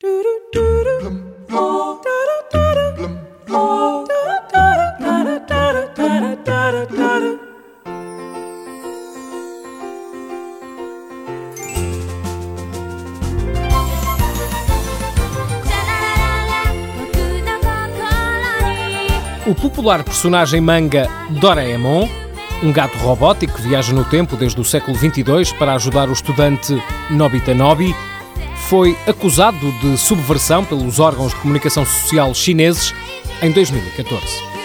O 0.00 0.06
popular 19.56 20.04
personagem 20.04 20.60
manga 20.60 21.08
Doraemon, 21.40 22.08
um 22.62 22.72
gato 22.72 22.96
robótico 22.98 23.54
que 23.54 23.62
viaja 23.62 23.92
no 23.92 24.04
tempo 24.04 24.36
desde 24.36 24.60
o 24.60 24.64
século 24.64 24.96
22 24.96 25.52
para 25.54 25.74
ajudar 25.74 26.08
o 26.08 26.12
estudante 26.12 26.80
Nobita 27.10 27.52
Nobi, 27.52 27.92
foi 28.68 28.94
acusado 29.06 29.72
de 29.80 29.96
subversão 29.96 30.62
pelos 30.62 31.00
órgãos 31.00 31.32
de 31.32 31.40
comunicação 31.40 31.86
social 31.86 32.34
chineses 32.34 32.94
em 33.42 33.50
2014. 33.50 34.57